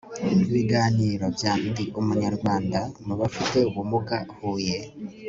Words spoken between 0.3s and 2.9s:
ibiganiro bya ndi umunyarwanda